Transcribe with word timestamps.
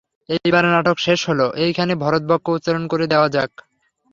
এইবারে 0.29 0.69
নাটক 0.71 0.97
শেষ 0.99 1.19
হল– 1.29 1.53
এইখানে 1.65 1.93
ভরতবাক্য 1.95 2.47
উচ্চারণ 2.51 2.83
করে 2.87 3.05
দেওয়া 3.07 3.27
যাক। 3.29 3.51